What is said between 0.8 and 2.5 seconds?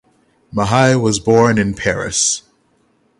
was borne in Paris.